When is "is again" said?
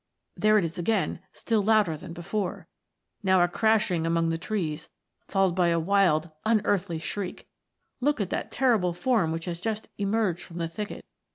0.65-1.19